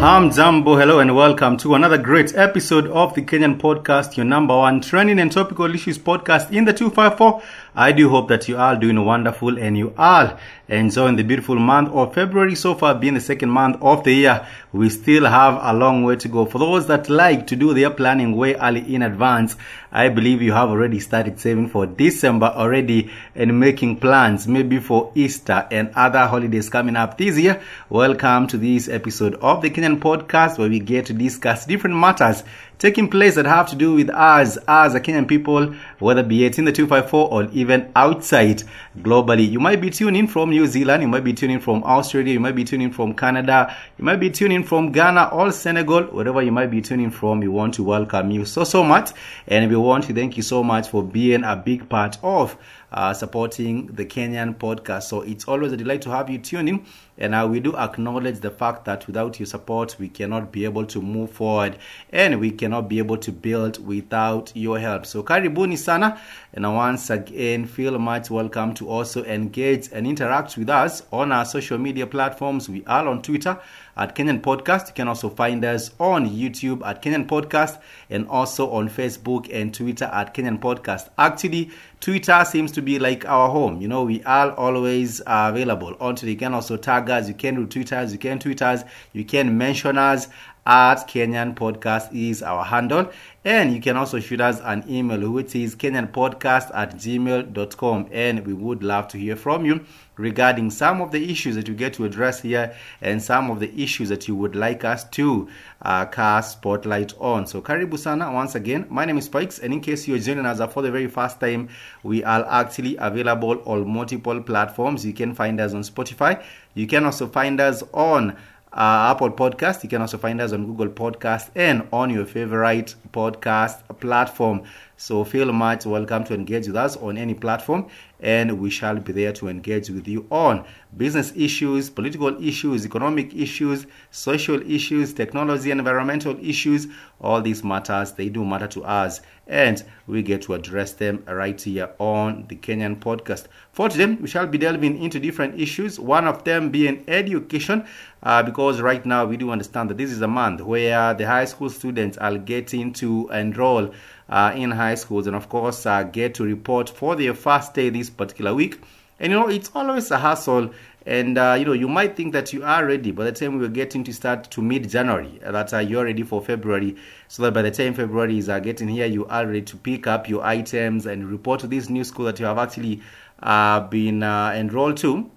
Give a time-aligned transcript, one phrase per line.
[0.00, 4.80] Hamjambo, hello and welcome to another great episode of the Kenyan podcast, your number one
[4.80, 7.42] trending and topical issues podcast in the 254.
[7.74, 11.90] I do hope that you are doing wonderful and you are enjoying the beautiful month
[11.90, 14.46] of February so far being the second month of the year.
[14.72, 16.46] We still have a long way to go.
[16.46, 19.54] For those that like to do their planning way early in advance,
[19.92, 25.10] I believe you have already started saving for December already and making plans maybe for
[25.16, 27.60] Easter and other holidays coming up this year.
[27.88, 32.44] Welcome to this episode of the Kenyan podcast where we get to discuss different matters
[32.80, 36.58] taking place that have to do with us as a Kenyan people, whether be it
[36.58, 38.62] in the 254 or even outside
[39.00, 39.48] globally.
[39.48, 42.56] You might be tuning from New Zealand, you might be tuning from Australia, you might
[42.56, 46.70] be tuning from Canada, you might be tuning from Ghana or Senegal, wherever you might
[46.70, 47.40] be tuning from.
[47.40, 49.10] We want to welcome you so, so much.
[49.46, 50.04] And we want.
[50.04, 52.56] To thank you so much for being a big part of
[52.92, 55.04] uh, supporting the Kenyan podcast.
[55.04, 56.86] So it's always a delight to have you tuning.
[57.18, 60.86] And uh, we do acknowledge the fact that without your support, we cannot be able
[60.86, 61.76] to move forward
[62.10, 65.04] and we cannot be able to build without your help.
[65.04, 66.18] So karibuni sana.
[66.54, 71.44] And once again, feel much welcome to also engage and interact with us on our
[71.44, 72.68] social media platforms.
[72.70, 73.58] We are on Twitter
[73.96, 74.88] at Kenyan Podcast.
[74.88, 79.74] You can also find us on YouTube at Kenyan Podcast and also on Facebook and
[79.74, 81.10] Twitter at Kenyan Podcast.
[81.18, 83.80] Actually, Twitter seems to be like our home.
[83.80, 86.30] You know, we are always uh, available Twitter.
[86.30, 89.56] You can also tag us, you can retweet us, you can tweet us, you can
[89.56, 90.28] mention us
[90.66, 93.10] at Kenyan Podcast is our handle.
[93.44, 98.08] And you can also shoot us an email, which is kenyanpodcast at gmail.com.
[98.12, 99.84] And we would love to hear from you
[100.18, 103.82] regarding some of the issues that you get to address here and some of the
[103.82, 105.48] issues that you would like us to
[105.80, 107.46] uh, cast spotlight on.
[107.46, 110.60] So, Karibu Sana, once again, my name is Spikes, and in case you're joining us
[110.74, 111.70] for the very first time,
[112.02, 115.06] we are actually available on multiple platforms.
[115.06, 116.42] You can find us on Spotify,
[116.74, 118.36] you can also find us on
[118.72, 119.82] uh, Apple Podcast.
[119.82, 124.62] You can also find us on Google Podcast and on your favorite podcast platform.
[125.00, 127.86] So feel much welcome to engage with us on any platform,
[128.20, 133.34] and we shall be there to engage with you on business issues, political issues, economic
[133.34, 136.86] issues, social issues, technology environmental issues.
[137.22, 141.58] All these matters, they do matter to us, and we get to address them right
[141.58, 143.46] here on the Kenyan podcast.
[143.72, 147.86] For today, we shall be delving into different issues, one of them being education,
[148.22, 151.46] uh, because right now we do understand that this is a month where the high
[151.46, 153.94] school students are getting to enroll
[154.30, 157.90] uh, in high schools and, of course, uh, get to report for their first day
[157.90, 158.80] this particular week.
[159.18, 160.70] And you know, it's always a hassle.
[161.04, 163.66] And uh, you know, you might think that you are ready by the time we
[163.66, 166.96] are getting to start to mid January, that uh, you're ready for February,
[167.26, 170.06] so that by the time February is uh, getting here, you are ready to pick
[170.06, 173.02] up your items and report to this new school that you have actually
[173.42, 175.30] uh, been enrolled to.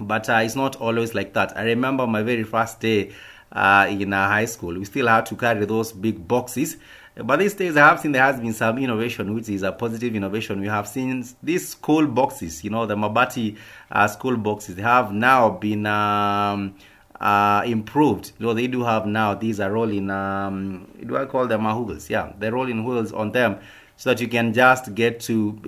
[0.00, 1.56] But it's not always like that.
[1.56, 3.12] I remember my very first day
[3.52, 6.76] in high school, we still had to carry those big boxes
[7.24, 10.14] but these days, I have seen there has been some innovation, which is a positive
[10.14, 10.60] innovation.
[10.60, 13.56] We have seen these school boxes, you know, the Mabati
[13.90, 16.76] uh, school boxes, they have now been um,
[17.20, 18.32] uh, improved.
[18.38, 22.08] Know, they do have now, these are rolling, um, do I call them wheels?
[22.08, 23.58] Yeah, they're rolling wheels on them
[23.96, 25.58] so that you can just get to,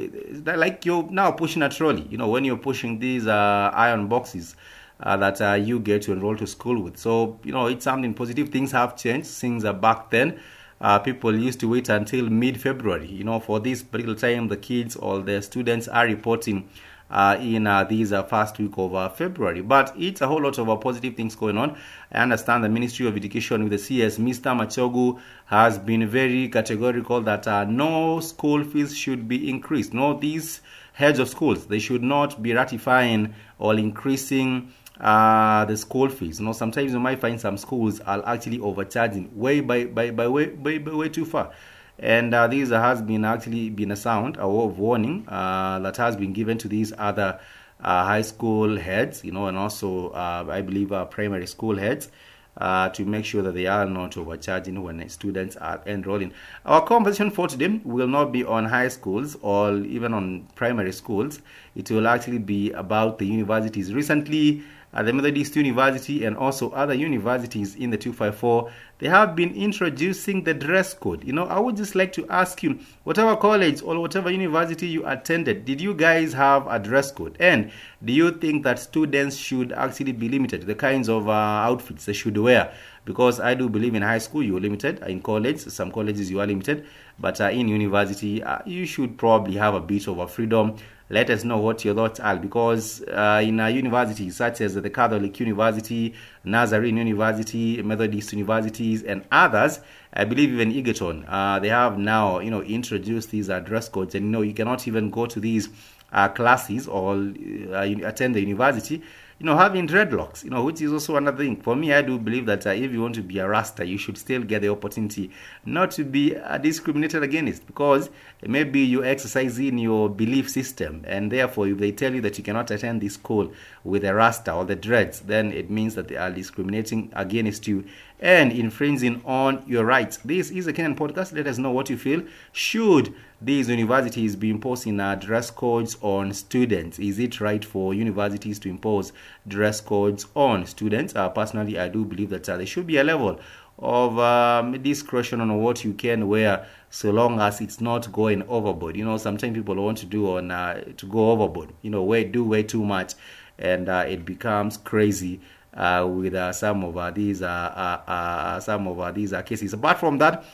[0.44, 2.06] like you're now pushing a trolley.
[2.09, 4.55] You know, when you're pushing these uh, iron boxes,
[5.03, 6.99] uh, that uh, you get to enroll to school with.
[6.99, 8.50] So, you know, it's something positive.
[8.50, 9.65] Things have changed.
[9.65, 10.39] Are back then
[10.81, 13.07] uh, people used to wait until mid-February.
[13.07, 16.69] You know, for this particular time, the kids or the students are reporting
[17.11, 19.61] uh, in uh, this uh, first week of uh, February.
[19.61, 21.77] But it's a whole lot of uh, positive things going on.
[22.13, 24.57] I understand the Ministry of Education with the CS, Mr.
[24.57, 29.93] Machogu, has been very categorical that uh, no school fees should be increased.
[29.93, 30.61] No, these
[30.93, 36.38] heads of schools, they should not be ratifying or increasing uh, the school fees.
[36.38, 40.28] You know, sometimes you might find some schools are actually overcharging way by by, by
[40.28, 41.53] way by, by way too far.
[41.99, 45.97] And uh, this has been actually been a sound, a word of warning uh, that
[45.99, 47.39] has been given to these other
[47.83, 52.10] uh, high school heads, you know, and also uh, I believe uh, primary school heads.
[52.57, 56.33] Uh, to make sure that they are not overcharging when students are enrolling.
[56.66, 61.41] Our conversation for today will not be on high schools or even on primary schools.
[61.77, 63.95] It will actually be about the universities.
[63.95, 69.54] Recently, at the Methodist University and also other universities in the 254, they have been
[69.54, 71.25] introducing the dress code.
[71.25, 75.07] You know, I would just like to ask you, whatever college or whatever university you
[75.07, 77.37] attended, did you guys have a dress code?
[77.39, 77.71] And
[78.04, 82.13] do you think that students should actually be limited the kinds of uh, outfits they
[82.13, 82.72] should wear
[83.04, 86.47] because I do believe in high school you're limited, in college, some colleges you are
[86.47, 86.87] limited,
[87.19, 90.77] but uh, in university uh, you should probably have a bit of a freedom.
[91.12, 94.91] Let us know what your thoughts are because uh, in a university such as the
[94.91, 96.15] Catholic University,
[96.45, 99.80] Nazarene University, Methodist universities, and others,
[100.12, 104.27] I believe even Egerton, uh, they have now you know introduced these dress codes, and
[104.27, 105.68] you know you cannot even go to these
[106.12, 109.03] uh, classes or uh, attend the university
[109.41, 111.57] you know, having dreadlocks, you know, which is also another thing.
[111.57, 113.97] For me, I do believe that uh, if you want to be a Rasta, you
[113.97, 115.31] should still get the opportunity
[115.65, 118.10] not to be uh, discriminated against because
[118.47, 122.45] maybe you exercise in your belief system, and therefore, if they tell you that you
[122.45, 123.51] cannot attend this school
[123.83, 127.87] with a Rasta or the dreads, then it means that they are discriminating against you
[128.21, 130.19] and infringing on your rights.
[130.19, 131.33] This is a Kenyan podcast.
[131.33, 132.22] Let us know what you feel.
[132.53, 136.99] Should these universities be imposing uh, dress codes on students?
[136.99, 139.13] Is it right for universities to impose
[139.49, 141.17] dress codes on students?
[141.17, 143.41] Uh, personally, I do believe that uh, there should be a level
[143.78, 148.95] of um, discretion on what you can wear so long as it's not going overboard
[148.95, 152.23] you know sometimes people want to do on uh, to go overboard you know way
[152.23, 153.15] do way too much
[153.59, 155.41] and uh, it becomes crazy
[155.75, 159.72] uh, with uh, some of uh, these uh, uh, uh, some of these cases.
[159.72, 160.45] Apart from that,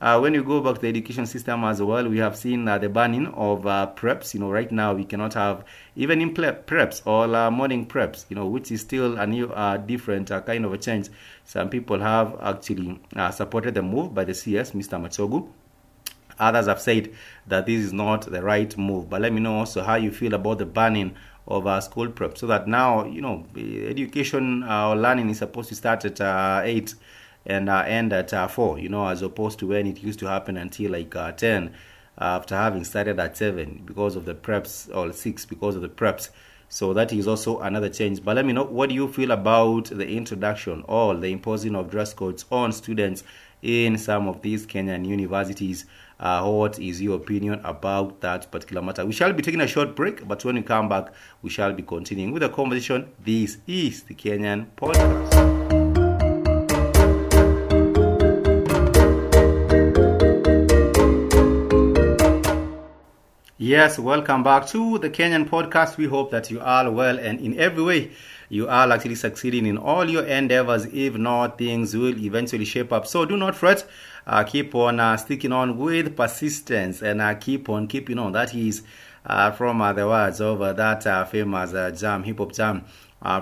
[0.00, 3.26] when you go back to the education system as well, we have seen the banning
[3.28, 3.62] of
[3.94, 4.34] preps.
[4.34, 5.64] You know, right now we cannot have
[5.96, 8.26] even in preps or morning preps.
[8.28, 9.52] You know, which is still a new,
[9.86, 11.08] different kind of a change.
[11.44, 13.00] Some people have actually
[13.32, 15.00] supported the move by the CS, Mr.
[15.00, 15.48] Machogu.
[16.38, 17.14] Others have said
[17.46, 19.08] that this is not the right move.
[19.08, 21.14] But let me know also how you feel about the banning
[21.46, 25.68] of our school prep so that now you know education uh, or learning is supposed
[25.68, 26.94] to start at uh, 8
[27.46, 30.26] and uh, end at uh, 4 you know as opposed to when it used to
[30.26, 31.74] happen until like uh, 10
[32.18, 36.30] after having started at 7 because of the preps or 6 because of the preps.
[36.68, 38.24] So that is also another change.
[38.24, 41.90] But let me know what do you feel about the introduction or the imposing of
[41.90, 43.22] dress codes on students
[43.62, 45.86] in some of these kenyan universities
[46.20, 49.04] uh, what is your opinion about that particular matter?
[49.04, 51.12] We shall be taking a short break, but when we come back,
[51.42, 53.08] we shall be continuing with the conversation.
[53.24, 55.64] This is the Kenyan Podcast.
[63.56, 65.96] Yes, welcome back to the Kenyan podcast.
[65.96, 68.10] We hope that you are well and in every way
[68.48, 70.86] you are actually succeeding in all your endeavors.
[70.86, 73.06] If not, things will eventually shape up.
[73.06, 73.86] So do not fret
[74.26, 78.32] uh, keep on uh, sticking on with persistence and uh, keep on keeping on.
[78.32, 78.82] That is
[79.26, 82.84] uh, from uh, the words of uh, that famous jam, hip hop jam.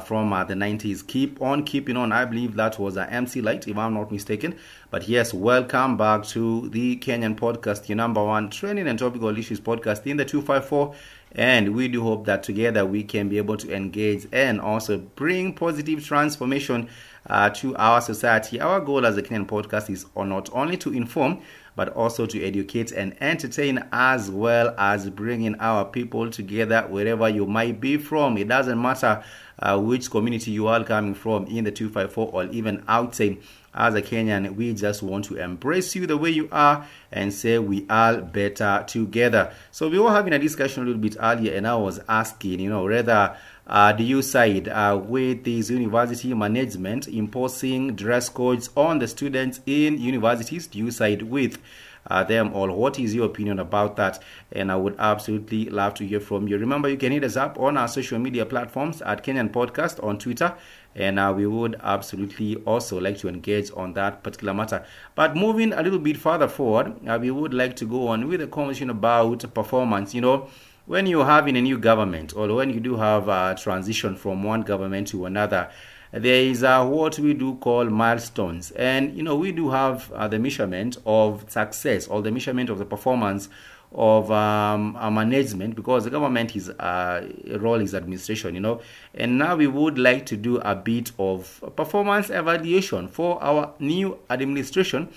[0.05, 1.07] from the 90s.
[1.07, 2.13] Keep on keeping on.
[2.13, 4.57] I believe that was MC Lyte, if I'm not mistaken.
[4.91, 9.61] But yes, welcome back to the Kenyan podcast, your number one training and topical issues
[9.61, 10.95] podcast in the 254
[11.35, 15.55] and we do hope that together we can be able to engage and also bring
[15.55, 16.89] positive transformation
[17.29, 18.61] uh, to our society.
[18.61, 21.41] Our goal as a Kenyan podcast is not only to inform,
[21.75, 27.47] but also to educate and entertain as well as bringing our people together wherever you
[27.47, 28.37] might be from.
[28.37, 29.25] It doesn't matter
[29.59, 33.39] uh, which community you are coming from in the 254 or even outside
[33.75, 37.59] as a Kenyan, we just want to embrace you the way you are and say
[37.59, 39.53] we are better together.
[39.71, 42.71] So we were having a discussion a little bit earlier, and I was asking, you
[42.71, 43.37] know, whether
[43.67, 49.61] uh, do you side uh, with this university management imposing dress codes on the students
[49.67, 50.67] in universities?
[50.67, 51.59] Do you side with
[52.07, 52.71] uh, them all.
[52.71, 54.23] What is your opinion about that?
[54.51, 56.59] And I would absolutely love to hear from you.
[56.59, 60.19] Remember, you can hit us up on our social media platforms at Kenyan Podcast on
[60.19, 60.55] Twitter.
[60.95, 64.85] And uh, we would absolutely also like to engage on that particular matter.
[65.15, 68.41] But moving a little bit further forward, uh, we would like to go on with
[68.43, 70.15] a conversation about performance.
[70.15, 70.49] You know,
[70.87, 74.63] when you're having a new government or when you do have a transition from one
[74.63, 75.71] government to another,
[76.13, 78.71] there is uh, what we do call milestones.
[78.73, 82.79] And, you know, we do have uh, the measurement of success or the measurement of
[82.79, 83.49] the performance
[83.95, 88.81] of um, management because the government is uh, role is administration, you know.
[89.15, 94.19] And now we would like to do a bit of performance evaluation for our new
[94.31, 95.09] administration.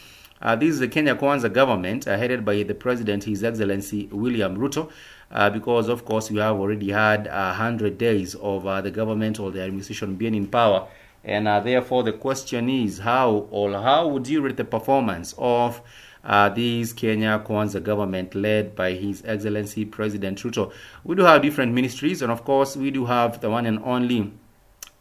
[0.41, 4.58] Uh, this is the Kenya Kwanza government uh, headed by the President, His Excellency William
[4.58, 4.91] Ruto
[5.32, 9.39] uh, because of course we have already had uh, 100 days of uh, the government
[9.39, 10.88] or the administration being in power
[11.25, 15.82] and uh, therefore the question is how or how would you rate the performance of
[16.24, 20.72] uh, this Kenya Kwanza government led by His Excellency President Ruto.
[21.03, 24.34] We do have different ministries, and of course, we do have the one and only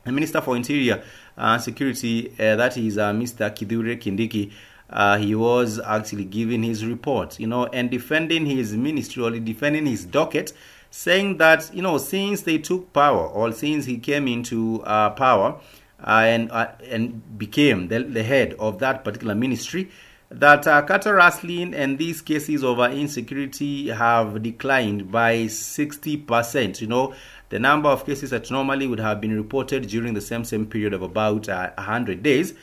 [0.05, 1.03] Minister for Interior
[1.35, 3.51] and Security, uh, that is uh, Mr.
[3.51, 4.53] Kithure Kindiki
[4.91, 9.87] uh, he was actually giving his report, you know, and defending his ministry or defending
[9.87, 10.53] his docket,
[10.91, 15.59] saying that, you know, since they took power or since he came into uh, power,
[16.01, 19.91] and uh, and became the, the, head of that particular ministry,
[20.31, 26.81] that uh, cattle rustling and these cases of uh, insecurity have declined by 60%.
[26.81, 27.15] You know,
[27.49, 30.93] the number of cases that normally would have been reported during the same same period
[30.93, 32.55] of about uh, 100 days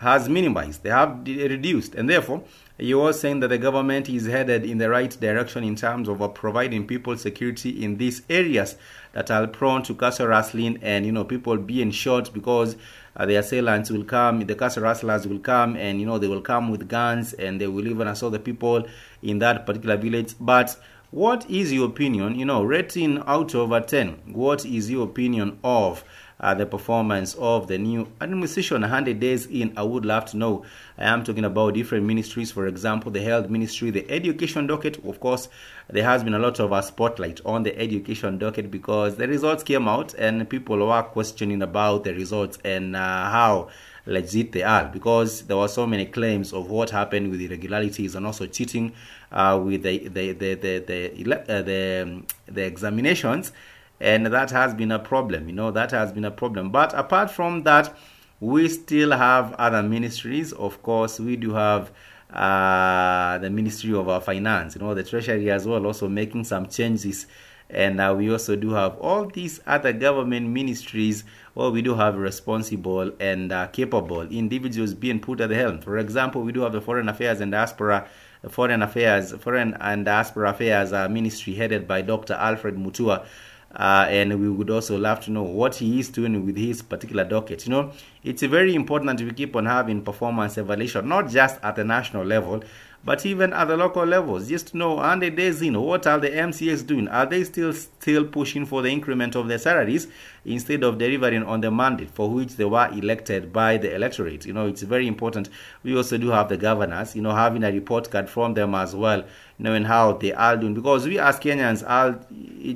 [0.00, 0.82] has minimized.
[0.82, 2.42] They have reduced, and therefore
[2.78, 6.22] you are saying that the government is headed in the right direction in terms of
[6.22, 8.76] uh, providing people security in these areas
[9.12, 12.76] that are prone to cattle rustling and you know people being shot because
[13.14, 16.40] uh, the assailants will come, the cattle rustlers will come, and you know they will
[16.40, 18.86] come with guns and they will even assault the people
[19.22, 20.34] in that particular village.
[20.40, 20.74] But
[21.10, 22.38] what is your opinion?
[22.38, 26.04] You know, rating out of 10, what is your opinion of
[26.40, 28.80] uh, the performance of the new administration.
[28.80, 30.64] 100 days in i would love to know.
[30.98, 32.50] I am talking about different ministries.
[32.50, 35.04] For example the health ministry the education docket.
[35.04, 35.48] Of course
[35.88, 39.62] there has been a lot of a spotlight on the education docket because the results
[39.62, 43.68] came out and people were questioning about the results and uh, how
[44.06, 48.26] legit they are because there were so many claims of what happened with irregularities and
[48.26, 48.92] also cheating
[49.30, 53.52] uh, with the the the the the, uh, the, the examinations
[54.00, 55.48] and that has been a problem.
[55.48, 56.70] You know, that has been a problem.
[56.70, 57.94] But apart from that,
[58.40, 60.52] we still have other ministries.
[60.52, 61.92] Of course, we do have
[62.32, 66.66] uh, the Ministry of our Finance, you know, the Treasury as well, also making some
[66.66, 67.26] changes.
[67.68, 71.22] And uh, we also do have all these other government ministries
[71.54, 75.80] where we do have responsible and uh, capable individuals being put at the helm.
[75.80, 78.08] For example, we do have the Foreign Affairs and Diaspora,
[78.48, 82.34] Foreign Affairs, Foreign and Diaspora Affairs uh, Ministry headed by Dr.
[82.34, 83.24] Alfred Mutua
[83.74, 87.24] uh, and we would also love to know what he is doing with his particular
[87.24, 87.66] docket.
[87.66, 87.92] You know,
[88.24, 92.24] it's very important that we keep on having performance evaluation, not just at the national
[92.24, 92.62] level,
[93.02, 96.28] but even at the local levels, just to know 100 days in, what are the
[96.28, 97.08] MCS doing?
[97.08, 100.06] Are they still still pushing for the increment of their salaries
[100.44, 104.44] instead of delivering on the mandate for which they were elected by the electorate?
[104.44, 105.48] You know, it's very important.
[105.82, 108.94] We also do have the governors, you know, having a report card from them as
[108.94, 109.24] well,
[109.58, 110.74] knowing how they are doing.
[110.74, 112.20] Because we as Kenyans are,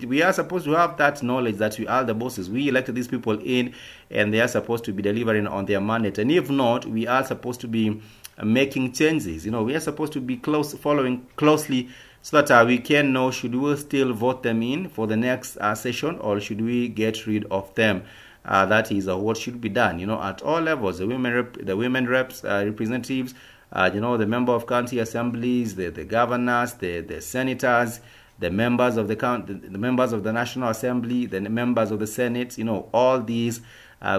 [0.06, 2.48] we are supposed to have that knowledge that we are the bosses.
[2.48, 3.74] We elected these people in,
[4.10, 6.18] and they are supposed to be delivering on their mandate.
[6.18, 8.00] And if not, we are supposed to be
[8.42, 9.44] making changes.
[9.44, 11.88] You know, we are supposed to be close, following closely
[12.22, 15.56] so that uh, we can know should we still vote them in for the next
[15.58, 18.02] uh, session or should we get rid of them.
[18.46, 19.98] Uh, that is uh, what should be done.
[19.98, 23.34] You know, at all levels, the women, rep, the women reps, uh, representatives,
[23.72, 28.00] uh, you know, the member of county assemblies, the, the governors, the, the senators,
[28.38, 32.06] the members of the, county, the members of the National Assembly, the members of the
[32.06, 32.58] Senate.
[32.58, 33.60] You know, all these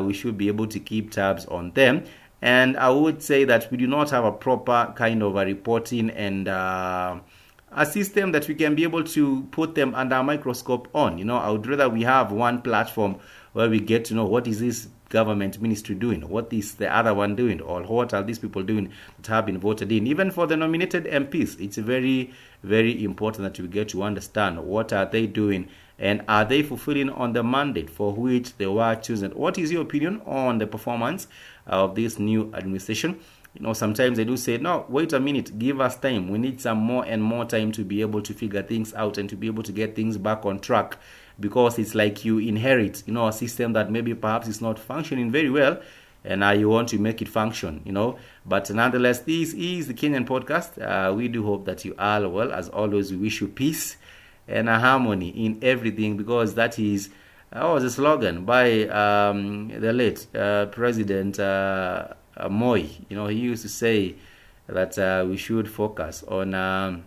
[0.05, 2.03] we should be able to keep tabs on them
[2.41, 6.11] and I would say that we do not have a proper kind of a reporting
[6.11, 7.19] and uh,
[7.71, 11.17] a system that we can be able to put them under a microscope on.
[11.17, 13.17] You know, I would rather we have one platform
[13.53, 17.13] where we get to know what is this government ministry doing, what is the other
[17.13, 20.05] one doing, or what are these people doing that have been voted in.
[20.05, 22.31] Even for the nominated MPs, it's very,
[22.63, 27.09] very important that we get to understand what are they doing and are they fulfilling
[27.09, 29.31] on the mandate for which they were chosen.
[29.31, 31.27] What is your opinion on the performance
[31.67, 33.19] of this new administration.
[33.53, 36.29] You know, sometimes they do say, no, wait a minute, give us time.
[36.29, 39.29] We need some more and more time to be able to figure things out and
[39.29, 40.97] to be able to get things back on track
[41.39, 45.31] because it's like you inherit, you know, a system that maybe perhaps is not functioning
[45.31, 45.79] very well
[46.23, 48.17] and now you want to make it function, you know.
[48.45, 50.81] But nonetheless, this is the Kenyan podcast.
[50.81, 52.51] Uh, we do hope that you are well.
[52.51, 53.97] As always, we wish you peace
[54.47, 57.09] and a harmony in everything because that is
[57.51, 62.79] that was a slogan by um, the late uh, President uh, uh, Moi.
[63.09, 64.15] You know, he used to say
[64.67, 67.05] that uh, we should focus on um,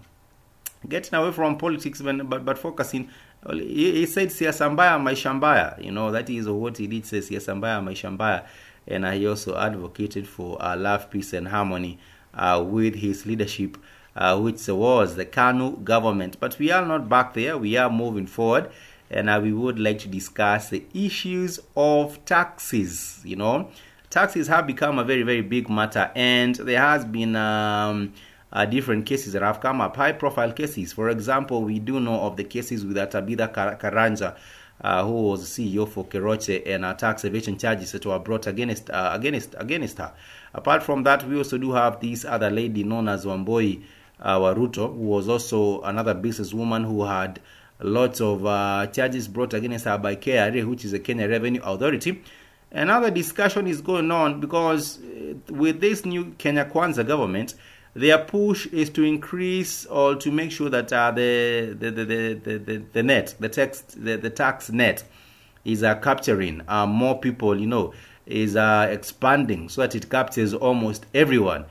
[0.88, 3.10] getting away from politics, but, but focusing.
[3.52, 5.84] He, he said siasa mbaya maisha mbaya.
[5.84, 8.44] You know, that is what he did say siasa mbaya maisha mbaya.
[8.86, 11.98] And he also advocated for uh, love, peace, and harmony
[12.32, 13.76] uh, with his leadership.
[14.18, 16.38] Uh, which was the KANU government.
[16.40, 17.56] But we are not back there.
[17.56, 18.68] We are moving forward
[19.10, 23.20] and uh, we would like to discuss the issues of taxes.
[23.24, 23.70] You know,
[24.10, 28.12] taxes have become a very, very big matter, and there has been um,
[28.52, 30.92] uh, different cases that have come up, high profile cases.
[30.92, 34.36] For example, we do know of the cases with Tabitha Karanja.
[34.80, 38.88] Uh, who was CEO for Keroche and uh, tax evasion charges that were brought against
[38.90, 40.12] uh, against against her.
[40.54, 43.82] Apart from that, we also do have this other lady known as Wambui
[44.20, 47.40] uh, Waruto, who was also another businesswoman who had
[47.80, 52.22] lots of uh, charges brought against her by KRA, which is the Kenya Revenue Authority.
[52.70, 57.54] Another discussion is going on because uh, with this new Kenya Kwanza government,
[57.94, 62.58] their push is to increase or to make sure that uh, the, the, the, the,
[62.58, 65.04] the, the, net, the tax, the, the tax net,
[65.64, 67.92] is uh, capturing uh, more people, you know.
[68.28, 71.64] is uh, expanding so that it captures almost everyone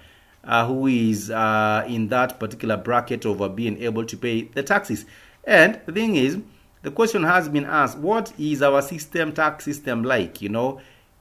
[0.43, 5.05] who is uh, in that particular bracket of uh, being able to pay the taxes.
[5.43, 6.37] And the thing is,
[6.83, 10.41] the question has been asked what is our system, tax system, like?
[10.41, 10.79] You know,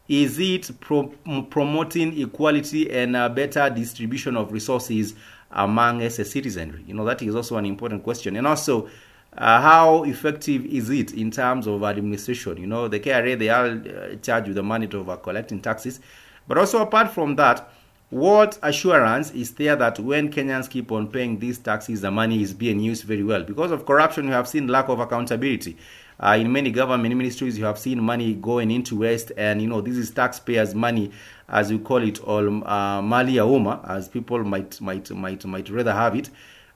[0.09, 1.13] is it pro-
[1.51, 5.15] promoting equality and a better distribution of resources
[5.51, 6.85] among as citizenry?
[6.87, 8.37] You know, that is also an important question.
[8.37, 8.89] And also,
[9.37, 12.57] uh, how effective is it in terms of administration?
[12.59, 16.01] You know, the KRA, they are uh, charged with the money of uh, collecting taxes.
[16.49, 17.69] But also, apart from that,
[18.11, 22.55] what assurance is there that when Kenyans keep on paying these taxes, the money is
[22.55, 23.43] being used very well?
[23.43, 25.77] Because of corruption, you have seen lack of accountability.
[26.19, 29.81] Uh, in many government ministries, you have seen money going into waste, and you know
[29.81, 31.11] this is taxpayers' money,
[31.49, 35.93] as we call it, or uh, mali uma, as people might might might might rather
[35.93, 36.31] have it.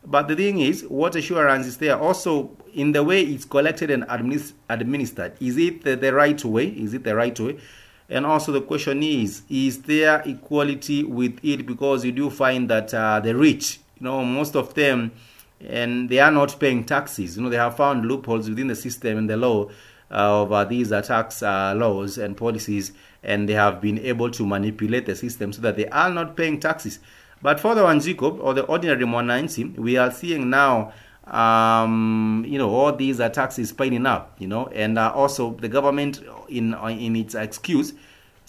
[0.04, 1.98] But the thing is, what assurance is there?
[1.98, 6.66] Also, in the way it's collected and administ- administered, is it the, the right way?
[6.68, 7.58] Is it the right way?
[8.10, 11.64] And also the question is, is there equality with it?
[11.64, 15.12] Because you do find that uh, the rich, you know, most of them,
[15.60, 17.36] and they are not paying taxes.
[17.36, 19.66] You know, they have found loopholes within the system and the law
[20.10, 24.28] uh, of uh, these uh, tax uh, laws and policies, and they have been able
[24.32, 26.98] to manipulate the system so that they are not paying taxes.
[27.40, 30.92] But for the Wanjiku or the ordinary Mwananchi, we are seeing now
[31.30, 35.68] um, you know, all these are taxes piling up, you know, and uh, also the
[35.68, 37.94] government in in its excuse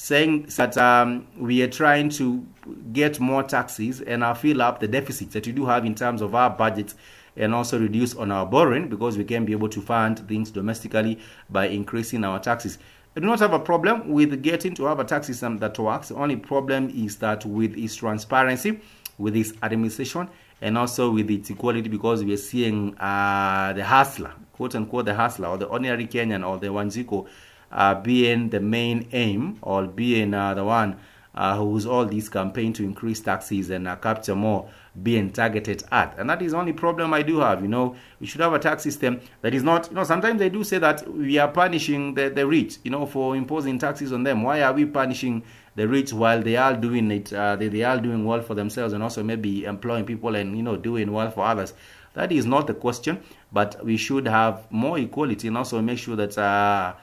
[0.02, 2.44] saying that um, we are trying to
[2.92, 6.24] get more taxes and uh, fill up the deficits that we do have in terms
[6.24, 6.96] of our budgets
[7.36, 11.20] and also reduce on our borrowing because we can be able to fund things domestically
[11.52, 12.80] by increasing our taxes.
[13.16, 16.10] I do not have a problem with getting to have a tax system that works.
[16.10, 18.80] The only problem is that with its transparency,
[19.18, 20.30] with its administration,
[20.62, 25.16] and also with its equality because we are seeing uh, the hustler, quote unquote, the
[25.16, 27.28] hustler or the ordinary Kenyan or the Wanjiku
[27.72, 30.98] uh, being the main aim or being uh, the one
[31.34, 34.70] uh, who's all this campaign to increase taxes and uh, capture more
[35.02, 36.14] being targeted at.
[36.18, 37.62] And that is the only problem I do have.
[37.62, 40.50] You know, we should have a tax system that is not, you know, sometimes they
[40.50, 44.24] do say that we are punishing the, the rich, you know, for imposing taxes on
[44.24, 44.44] them.
[44.44, 45.44] Why are we punishing
[45.76, 48.94] the rich while they are doing it, uh, they, they are doing well for themselves
[48.94, 51.74] and also maybe employing people and, you know, doing well for others?
[52.14, 53.22] That is not the question,
[53.54, 56.94] but we should have more equality and also make sure that uh,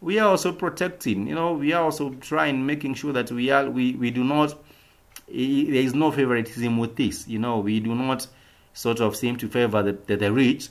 [0.00, 3.70] we are also protecting, you know, we are also trying, making sure that we are,
[3.70, 4.56] we, we do not
[5.28, 7.26] there is no favoritism with this.
[7.26, 8.26] You know, we do not
[8.72, 10.68] sort of seem to favor the, the, the rich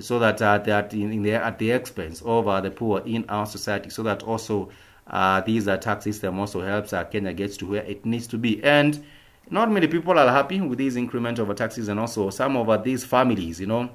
[0.00, 3.24] so that uh, that in, in the, at the expense of uh, the poor in
[3.28, 4.70] our society, so that also
[5.08, 8.62] uh, these tax system also helps uh, Kenya gets to where it needs to be.
[8.62, 9.04] And
[9.50, 12.76] not many people are happy with these increment of taxes, and also some of uh,
[12.76, 13.90] these families, you know,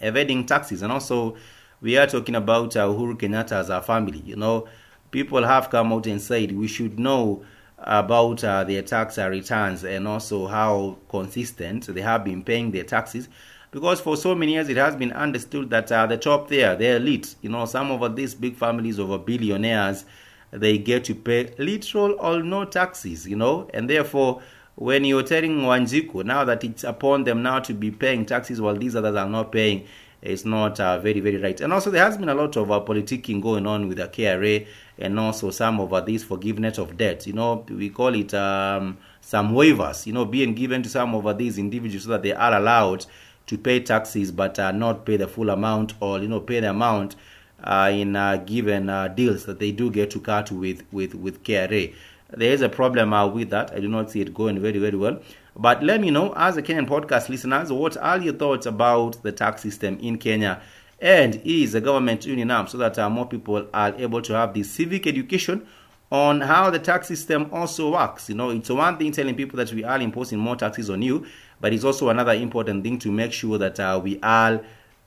[0.00, 0.82] evading taxes.
[0.82, 1.36] And also,
[1.80, 4.22] we are talking about uh, Uhuru Kenyatta as a family.
[4.24, 4.68] You know,
[5.10, 7.44] people have come out and said we should know
[7.78, 13.28] about uh, their tax returns and also how consistent they have been paying their taxes
[13.70, 16.96] because for so many years it has been understood that uh, the top there the
[16.96, 20.04] elite you know some of these big families of billionaires
[20.50, 24.40] they get to pay literal or no taxes you know and therefore
[24.76, 28.76] when you're telling Wanjiku now that it's upon them now to be paying taxes while
[28.76, 29.86] these others are not paying
[30.22, 31.60] it's not uh, very, very right.
[31.60, 34.66] And also, there has been a lot of uh, politicking going on with the KRA
[34.98, 37.26] and also some of uh, these forgiveness of debt.
[37.26, 41.26] You know, we call it um, some waivers, you know, being given to some of
[41.26, 43.06] uh, these individuals so that they are allowed
[43.46, 46.70] to pay taxes but uh, not pay the full amount or, you know, pay the
[46.70, 47.16] amount
[47.62, 51.42] uh, in uh, given uh, deals that they do get to cut with, with, with
[51.42, 51.94] KRA.
[52.30, 53.72] There is a problem uh, with that.
[53.72, 55.20] I do not see it going very, very well.
[55.54, 59.32] But let me know, as a Kenyan podcast listeners, what are your thoughts about the
[59.32, 60.60] tax system in Kenya?
[61.00, 64.54] And is the government tuning up so that uh, more people are able to have
[64.54, 65.66] the civic education
[66.10, 68.28] on how the tax system also works?
[68.28, 71.26] You know, it's one thing telling people that we are imposing more taxes on you,
[71.60, 74.60] but it's also another important thing to make sure that uh, we are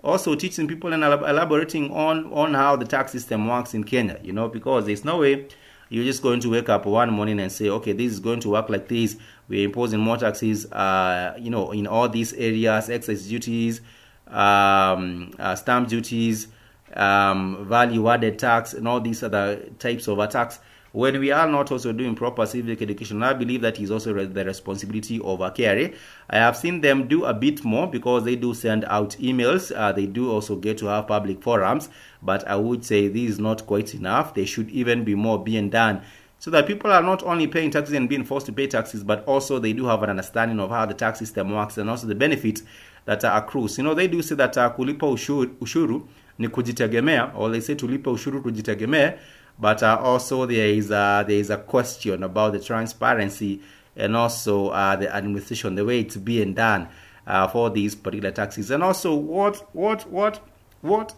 [0.03, 4.19] also teaching people and elaborating on on how the tax system works in Kenya.
[4.23, 5.47] You know, because there's no way
[5.89, 8.49] you're just going to wake up one morning and say, okay, this is going to
[8.49, 9.17] work like this.
[9.47, 13.81] We're imposing more taxes, uh, you know, in all these areas, excise duties,
[14.27, 16.47] um, uh, stamp duties,
[16.93, 20.59] um, value added tax, and all these other types of tax.
[20.91, 24.45] When we are not also doing proper civic education, I believe that is also the
[24.45, 25.93] responsibility of a KRA.
[26.29, 29.71] I have seen them do a bit more because they do send out emails.
[29.75, 31.89] Uh, they do also get to have public forums,
[32.23, 34.33] but I would say this is not quite enough.
[34.33, 36.01] There should even be more being done
[36.39, 39.23] so that people are not only paying taxes and being forced to pay taxes, but
[39.25, 42.15] also they do have an understanding of how the tax system works and also the
[42.15, 42.63] benefits
[43.05, 43.77] that are accrues.
[43.77, 47.75] You know, they do say that uh, kulipa ushuru, ushuru ni kujitegemea, or they say
[47.75, 49.19] tulipa ushuru tujitegemea,
[49.59, 53.61] but uh, also there is a, there is a question about the transparency
[53.95, 56.87] and also uh, the administration, the way it's being done
[57.27, 60.39] uh, for these particular taxes, and also what what what
[60.81, 61.13] what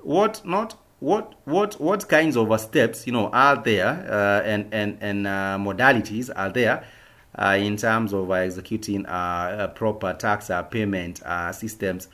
[0.00, 4.96] what not what what what kinds of steps you know are there uh, and and
[5.00, 6.84] and uh, modalities are there
[7.38, 9.04] uh, in terms of executing
[9.74, 11.20] proper tax payment
[11.52, 12.08] systems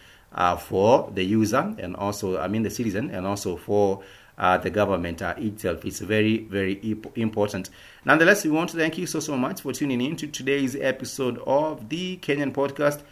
[0.59, 4.05] for the user and also I mean the citizen and also for uh,
[4.39, 5.85] the government uh, itself.
[5.85, 7.71] It's very, very important.
[8.05, 11.39] Nonetheless, we want to thank you so, so much for tuning in to today's episode
[11.47, 13.03] of the Kenyan podcast,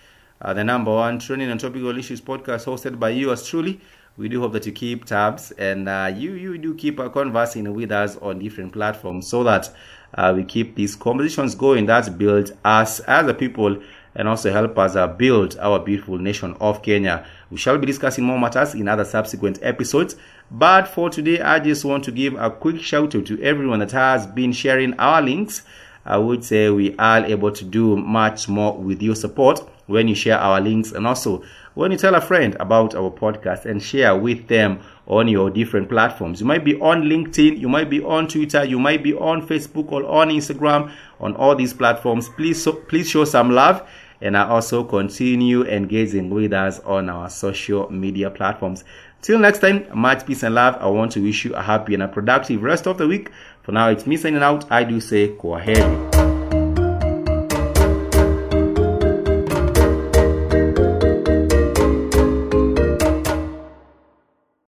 [0.40, 3.80] uh, the number one trending and topical issues podcast hosted by you as truly.
[4.16, 7.74] We do hope that you keep tabs and uh, you, you do keep uh, conversing
[7.74, 9.70] with us on different platforms so that
[10.14, 13.82] uh, we keep these conversations going that build us as a people
[14.14, 17.26] and also help us uh, build our beautiful nation of Kenya.
[17.50, 20.16] We shall be discussing more matters in other subsequent episodes.
[20.50, 23.92] But for today, I just want to give a quick shout out to everyone that
[23.92, 25.62] has been sharing our links.
[26.04, 30.14] I would say we are able to do much more with your support when you
[30.14, 31.42] share our links and also
[31.74, 35.88] when you tell a friend about our podcast and share with them on your different
[35.88, 36.40] platforms.
[36.40, 39.92] You might be on LinkedIn, you might be on Twitter, you might be on Facebook
[39.92, 42.28] or on Instagram, on all these platforms.
[42.30, 43.86] Please, please show some love
[44.20, 48.84] and I also continue engaging with us on our social media platforms.
[49.22, 50.76] Till next time, much peace and love.
[50.80, 53.30] I want to wish you a happy and a productive rest of the week.
[53.62, 54.70] For now, it's me signing out.
[54.70, 56.25] I do say, go ahead.